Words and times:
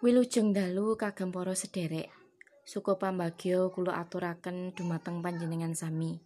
Wilujeng 0.00 0.56
dalu 0.56 0.96
kagem 0.96 1.28
para 1.28 1.52
sederek. 1.52 2.08
Suka 2.64 2.96
pambagya 2.96 3.68
kula 3.68 4.00
aturaken 4.00 4.72
dumateng 4.72 5.20
panjenengan 5.20 5.76
sami. 5.76 6.24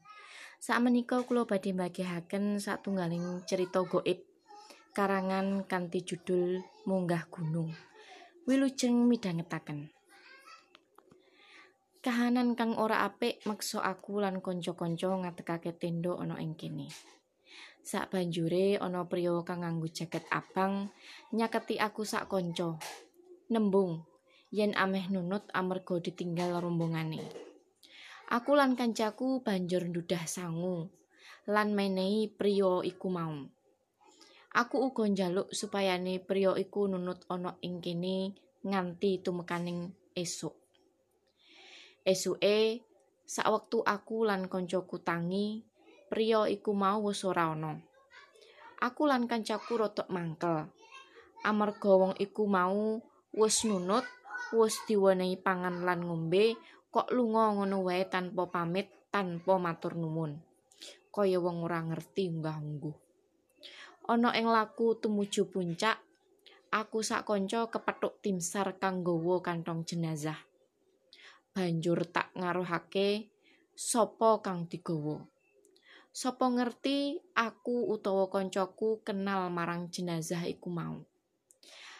Sakmenika 0.62 1.26
kula 1.26 1.42
badhe 1.42 1.74
mbagihaken 1.74 2.62
satunggaling 2.62 3.42
cerita 3.42 3.82
gaib 3.82 4.22
karangan 4.94 5.66
kanthi 5.66 6.06
judul 6.06 6.62
Munggah 6.86 7.26
Gunung. 7.26 7.74
Wilujeng 8.46 9.10
midhangetaken. 9.10 9.90
Kahanan 11.98 12.54
kang 12.54 12.78
ora 12.78 13.02
apik 13.02 13.42
meksa 13.42 13.82
aku 13.82 14.22
lan 14.22 14.38
kanca-kanca 14.38 15.10
ngatekake 15.18 15.74
tenda 15.82 16.14
ana 16.14 16.38
ing 16.38 16.54
kene. 16.54 16.94
Sak 17.82 18.14
banjure 18.14 18.78
ana 18.78 19.02
priya 19.02 19.34
kang 19.42 19.66
nganggo 19.66 19.90
jaket 19.90 20.22
abang 20.30 20.94
nyaketi 21.34 21.82
aku 21.82 22.06
sak 22.06 22.30
kanca. 22.30 22.78
Nembung 23.52 24.04
yen 24.54 24.72
ameh 24.78 25.10
nunut 25.10 25.50
amarga 25.50 25.98
ditinggal 25.98 26.62
rombongane. 26.62 27.20
Aku 28.30 28.56
lan 28.56 28.78
kancaku 28.78 29.42
banjur 29.44 29.84
ndudah 29.84 30.24
sangu 30.30 30.88
lan 31.44 31.76
menehi 31.76 32.32
priya 32.32 32.80
iku 32.86 33.12
mau. 33.12 33.36
Aku 34.54 34.86
uga 34.86 35.04
njaluk 35.10 35.50
supayane 35.50 36.22
priya 36.22 36.54
iku 36.54 36.86
nunut 36.86 37.26
ana 37.26 37.58
ing 37.60 37.82
kene 37.82 38.32
nganti 38.64 39.20
tumekaning 39.20 39.92
esuk. 40.14 40.54
Esuke 42.06 42.80
sakwektu 43.26 43.82
aku 43.84 44.24
lan 44.24 44.46
kancaku 44.48 45.02
tangi, 45.02 45.66
priya 46.08 46.46
iku 46.48 46.72
mau 46.72 47.02
wis 47.10 47.26
ora 47.26 47.52
ana. 47.52 47.76
Aku 48.80 49.10
lan 49.10 49.26
kancaku 49.26 49.80
rada 49.80 50.04
mangkel. 50.08 50.70
Amarga 51.44 51.92
wong 51.92 52.14
iku 52.16 52.48
mau 52.48 53.04
wis 53.34 53.66
nunut, 53.66 54.06
wis 54.54 54.78
diwenehi 54.86 55.34
pangan 55.42 55.82
lan 55.82 56.06
ngombe, 56.06 56.54
kok 56.94 57.10
lunga 57.10 57.50
ngono 57.50 57.82
wae 57.82 58.06
tanpa 58.06 58.46
pamit, 58.46 58.86
tanpa 59.10 59.58
matur 59.58 59.98
nuwun. 59.98 60.38
Kaya 61.10 61.38
wong 61.42 61.66
ora 61.66 61.82
ngerti 61.82 62.30
unggah-ungguh. 62.30 62.96
Ana 64.10 64.30
ing 64.38 64.46
laku 64.46 64.94
tumuju 64.98 65.50
puncak, 65.50 65.98
aku 66.70 67.02
sak 67.02 67.26
kanca 67.26 67.66
kepethuk 67.70 68.22
tim 68.22 68.38
SAR 68.42 68.78
kang 68.78 69.02
nggawa 69.02 69.42
kantong 69.42 69.82
jenazah. 69.86 70.38
Banjur 71.54 72.02
tak 72.10 72.34
ngaruhake 72.34 73.30
sapa 73.74 74.42
kang 74.42 74.66
digawa. 74.66 75.22
Sapa 76.14 76.46
ngerti 76.46 77.18
aku 77.34 77.90
utawa 77.90 78.30
kancaku 78.30 79.02
kenal 79.02 79.50
marang 79.50 79.90
jenazah 79.90 80.46
iku 80.46 80.70
mau. 80.70 81.02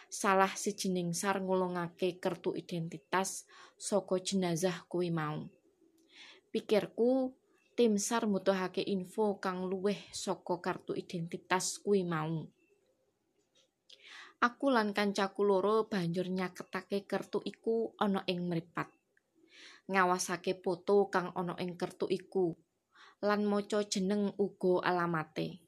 Salah 0.09 0.51
sijining 0.53 1.11
sar 1.11 1.41
ngulungake 1.41 2.17
kertu 2.21 2.53
identitas 2.55 3.49
saka 3.75 4.21
jenazah 4.21 4.85
kuwi 4.87 5.11
mau. 5.11 5.45
Pikirku, 6.51 7.35
tim 7.75 7.99
sar 7.99 8.23
mbutuhake 8.29 8.79
info 8.85 9.35
kang 9.43 9.67
luwih 9.67 9.99
saka 10.15 10.61
kartu 10.63 10.95
identitas 10.95 11.81
kuwi 11.83 12.07
mau. 12.07 12.47
Aku 14.39 14.69
lan 14.69 14.93
kancaku 14.93 15.41
loro 15.47 15.87
banjur 15.89 16.27
nyaketake 16.29 17.07
kertu 17.07 17.41
iku 17.43 17.95
ana 17.97 18.21
ing 18.27 18.45
mripat. 18.45 18.91
Ngawasake 19.91 20.59
foto 20.61 21.09
kang 21.09 21.33
ana 21.33 21.55
ing 21.57 21.75
kertu 21.79 22.05
iku 22.05 22.55
lan 23.25 23.47
maca 23.47 23.81
jeneng 23.81 24.35
uga 24.37 24.85
alamate. 24.85 25.64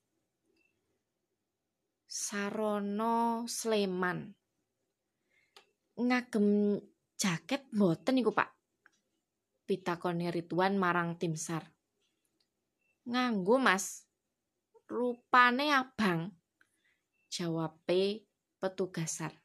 Sarono 2.08 3.44
Sleman. 3.52 4.32
Ngagem 6.00 6.80
jaket 7.20 7.68
mboten 7.76 8.16
niku, 8.16 8.32
Pak? 8.32 8.48
Pitakone 9.68 10.32
Ridwan 10.32 10.80
marang 10.80 11.20
tim 11.20 11.36
SAR. 11.36 11.68
Nganggo, 13.12 13.60
Mas. 13.60 14.08
Rupane 14.88 15.76
abang. 15.76 16.32
Jawabe 17.28 18.24
petugas 18.56 19.20
SAR. 19.20 19.36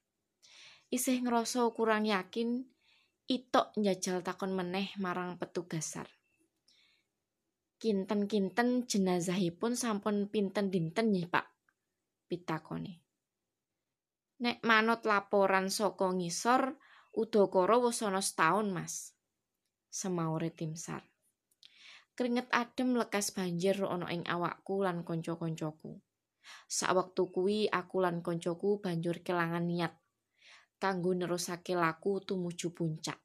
Isih 0.87 1.19
ngerasa 1.19 1.67
kurang 1.75 2.06
yakin, 2.06 2.62
itok 3.27 3.75
njajal 3.75 4.23
takon 4.23 4.55
meneh 4.55 4.94
marang 5.03 5.34
petugas 5.34 5.99
SAR. 5.99 6.06
Kinten-kinten 7.83 8.87
jenazahipun 8.87 9.75
sampun 9.75 10.31
pinten 10.31 10.71
dinten 10.71 11.11
nggih, 11.11 11.27
Pak? 11.27 11.52
Pitakone. 12.32 13.04
Nek 14.41 14.65
manut 14.65 15.04
laporan 15.04 15.69
saka 15.69 16.09
ngisor, 16.09 16.81
udakara 17.12 17.76
wis 17.84 18.00
ana 18.00 18.25
setahun, 18.25 18.72
Mas. 18.72 19.12
Semaure 19.93 20.48
tim 20.48 20.72
SAR. 20.72 21.04
Keringet 22.16 22.48
adem 22.48 22.97
lekas 22.97 23.37
banjir 23.37 23.76
ana 23.84 24.09
ing 24.09 24.25
awakku 24.25 24.81
lan 24.81 25.04
kanca-kancaku. 25.04 26.00
Sawektu 26.65 27.28
kuwi 27.28 27.69
aku 27.69 28.00
lan 28.00 28.25
kancaku 28.25 28.81
banjur 28.81 29.20
kelangan 29.20 29.69
niat 29.69 29.93
kanggo 30.82 31.14
nerusake 31.14 31.78
laku 31.78 32.19
tumuju 32.19 32.75
puncak. 32.75 33.22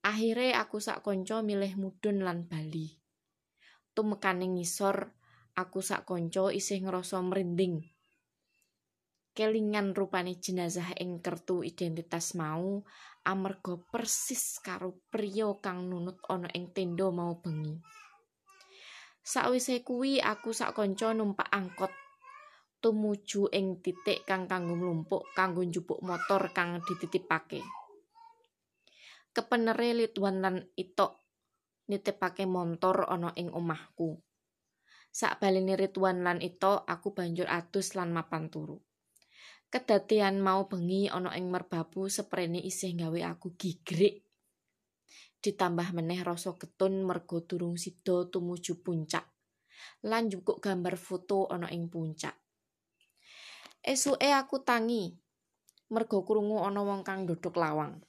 Akhire 0.00 0.56
aku 0.56 0.80
sak 0.80 1.04
kanca 1.04 1.44
milih 1.44 1.76
mudhun 1.76 2.24
lan 2.24 2.48
bali. 2.48 2.96
Tumekane 3.92 4.48
ngisor, 4.48 5.12
aku 5.56 5.82
sak 5.82 6.06
kanca 6.06 6.50
isih 6.54 6.84
ngrasa 6.84 7.18
merinding. 7.22 7.82
Kelingan 9.30 9.94
rupane 9.94 10.36
jenazah 10.36 10.90
ing 10.98 11.22
kertu 11.22 11.62
identitas 11.62 12.34
mau 12.34 12.82
amarga 13.24 13.78
persis 13.78 14.58
karo 14.58 15.06
priya 15.06 15.54
kang 15.62 15.86
nunut 15.86 16.18
ana 16.26 16.50
ing 16.50 16.74
tenda 16.74 17.08
mau 17.14 17.38
bengi. 17.38 17.78
Sakwise 19.20 19.86
kuwi 19.86 20.18
aku 20.18 20.50
sak 20.50 20.74
kanca 20.74 21.14
numpak 21.14 21.46
angkot 21.52 21.92
tumuju 22.80 23.52
ing 23.52 23.84
titik 23.84 24.24
kang 24.24 24.48
kanggo 24.48 24.74
mlumpuk 24.74 25.28
kanggo 25.36 25.60
njupuk 25.60 26.00
motor 26.00 26.50
kang 26.56 26.80
dititipake. 26.82 27.60
Kepenere 29.30 29.94
Lidwan 29.94 30.42
lan 30.42 30.56
Itok 30.74 31.20
nitipake 31.86 32.48
montor 32.48 33.06
ana 33.06 33.30
ing 33.36 33.52
omahku. 33.52 34.18
Sakbalene 35.10 35.74
Ridwan 35.74 36.22
lan 36.22 36.38
Ito, 36.38 36.86
aku 36.86 37.10
banjur 37.10 37.50
adus 37.50 37.98
lan 37.98 38.14
mapan 38.14 38.46
turu. 38.46 38.78
Kedatian 39.70 40.42
mau 40.42 40.66
bengi 40.66 41.06
ana 41.06 41.30
ing 41.38 41.50
merbabu 41.50 42.10
seprene 42.10 42.58
isih 42.58 42.94
gawe 42.94 43.34
aku 43.34 43.54
gigrik. 43.54 44.26
Ditambah 45.38 45.94
meneh 45.94 46.22
rasa 46.26 46.58
getun 46.58 47.06
mergo 47.06 47.42
durung 47.42 47.78
sida 47.78 48.26
tumuju 48.26 48.82
puncak. 48.82 49.26
Lan 50.06 50.26
jukuk 50.26 50.58
gambar 50.58 50.98
foto 50.98 51.46
ana 51.50 51.70
ing 51.70 51.86
puncak. 51.86 52.34
Esuke 53.80 54.30
aku 54.34 54.62
tangi 54.66 55.14
mergo 55.90 56.26
krungu 56.26 56.62
ana 56.66 56.82
wong 56.82 57.02
kang 57.06 57.26
ndodhok 57.26 57.54
lawang. 57.58 58.02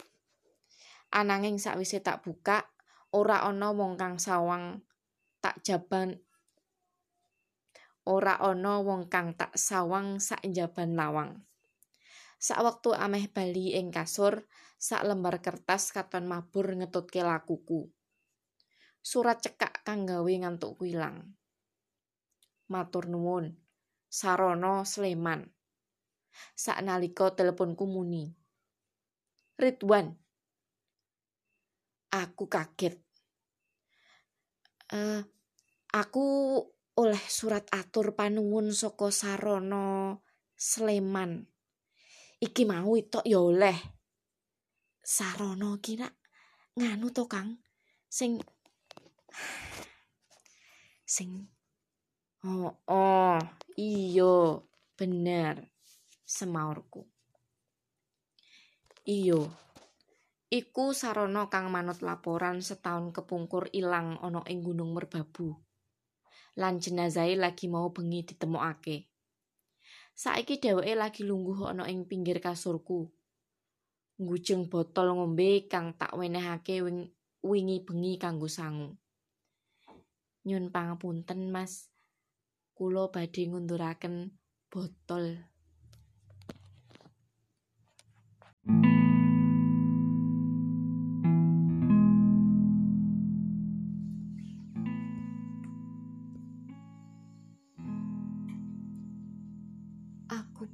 Ananging 1.14 1.62
sakwise 1.62 2.02
tak 2.02 2.26
buka, 2.26 2.68
ora 3.14 3.46
ana 3.46 3.70
wong 3.70 4.02
kang 4.02 4.18
sawang 4.18 4.82
tak 5.40 5.62
jaban 5.62 6.20
ora 8.06 8.38
ana 8.42 8.82
wong 8.82 9.10
kang 9.12 9.38
tak 9.38 9.54
sawang 9.54 10.18
sak 10.18 10.42
njaban 10.48 10.98
lawang. 10.98 11.46
Sakwektu 12.42 12.98
ameh 12.98 13.30
bali 13.30 13.78
ing 13.78 13.94
kasur, 13.94 14.50
sak 14.82 15.06
lembar 15.06 15.46
kertas 15.46 15.94
katon 15.94 16.26
mabur 16.26 16.74
ngetutke 16.74 17.22
lakuku. 17.22 17.86
Surat 19.02 19.38
cekak 19.42 19.86
kang 19.86 20.10
gawe 20.10 20.34
ngantuk 20.42 20.82
ilang. 20.86 21.38
Matur 22.70 23.06
nuwun. 23.10 23.58
Sarono 24.12 24.84
Sleman. 24.86 25.46
Sak 26.58 26.82
nalika 26.82 27.30
teleponku 27.34 27.86
muni. 27.86 28.30
Ridwan. 29.58 30.18
Aku 32.12 32.50
kaget. 32.50 32.98
Uh, 34.92 35.24
aku 35.94 36.26
oleh 37.00 37.22
surat 37.32 37.64
atur 37.72 38.18
panuwun 38.18 38.76
saka 38.76 39.14
Sarono 39.14 40.20
Sleman. 40.58 41.48
Iki 42.42 42.64
mau 42.68 42.98
itu 42.98 43.22
ya 43.24 43.40
oleh. 43.40 43.78
Sarono 45.02 45.80
kira 45.80 46.10
nganu 46.76 47.14
to 47.14 47.26
Kang 47.30 47.62
sing 48.12 48.42
sing 51.06 51.48
Oh, 52.42 52.74
oh, 52.90 53.38
iyo, 53.78 54.66
bener, 54.98 55.70
semaurku. 56.26 57.06
Iyo, 59.06 59.46
iku 60.50 60.90
sarono 60.98 61.54
kang 61.54 61.70
manut 61.70 62.02
laporan 62.02 62.66
setahun 62.66 63.14
kepungkur 63.14 63.70
ilang 63.78 64.18
ana 64.26 64.42
ing 64.50 64.66
Gunung 64.66 64.98
Merbabu. 64.98 65.54
Lan 66.60 66.84
jenazahe 66.84 67.40
lagi 67.40 67.72
mau 67.72 67.92
bengi 67.96 68.28
ditemokake. 68.28 69.08
Saiki 70.12 70.60
dheweke 70.60 70.94
lagi 70.94 71.22
lungguh 71.24 71.72
ana 71.72 71.88
ing 71.88 72.04
pinggir 72.10 72.44
kasurku. 72.44 73.08
Ngujeng 74.22 74.70
botol 74.70 75.18
ngombe 75.18 75.66
kang 75.72 75.98
tak 75.98 76.14
wenehake 76.14 76.84
wingi 77.42 77.78
bengi 77.82 78.14
kanggo 78.22 78.46
sangu. 78.46 78.94
Nyun 80.46 80.74
pangapunten, 80.74 81.50
Mas. 81.50 81.90
Kula 82.74 83.10
badhe 83.14 83.50
ngunduraken 83.50 84.34
botol. 84.70 85.51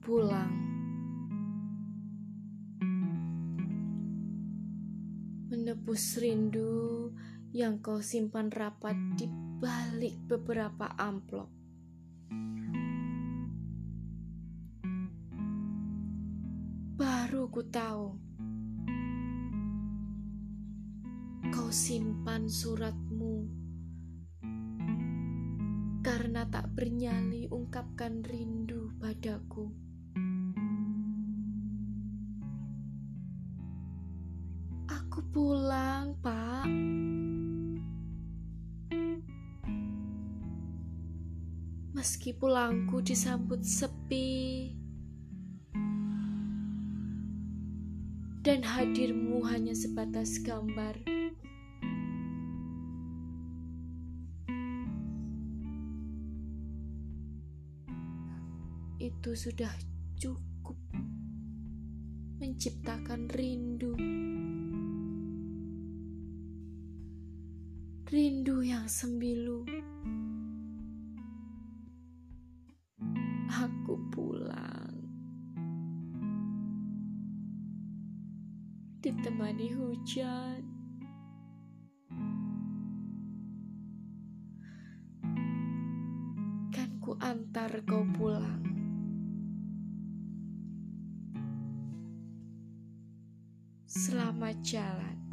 Pulang. 0.08 0.56
Menebus 5.52 6.16
rindu 6.24 7.12
yang 7.52 7.84
kau 7.84 8.00
simpan 8.00 8.48
rapat 8.48 8.96
di 9.20 9.28
balik 9.60 10.16
beberapa 10.32 10.96
amplop. 10.96 11.52
Baru 16.96 17.52
ku 17.52 17.68
tahu 17.68 18.08
kau 21.52 21.68
simpan 21.68 22.48
suratmu 22.48 23.44
karena 26.00 26.48
tak 26.48 26.72
bernyali 26.80 27.52
ungkapkan 27.52 28.24
rindu 28.24 28.96
padaku. 29.04 29.87
Aku 35.18 35.34
pulang, 35.34 36.14
Pak. 36.22 36.70
Meski 41.98 42.38
pulangku 42.38 43.02
disambut 43.02 43.66
sepi 43.66 44.78
dan 48.46 48.62
hadirmu 48.62 49.42
hanya 49.50 49.74
sebatas 49.74 50.38
gambar. 50.38 51.02
itu 59.02 59.34
sudah 59.34 59.74
cukup 60.14 60.78
menciptakan 62.38 63.26
rindu. 63.34 63.98
Rindu 68.08 68.64
yang 68.64 68.88
sembilu. 68.88 69.68
Aku 73.52 74.00
pulang. 74.08 74.96
Ditemani 79.04 79.68
hujan. 79.76 80.62
Kan 86.72 86.90
ku 87.04 87.12
antar 87.20 87.84
kau 87.84 88.08
pulang. 88.16 88.64
Selamat 93.84 94.56
jalan. 94.64 95.27